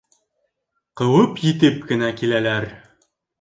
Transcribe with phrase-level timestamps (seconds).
[1.01, 2.67] Ҡыуып етеп кенә киләләр.